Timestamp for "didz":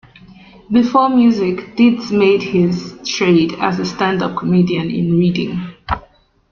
1.77-2.11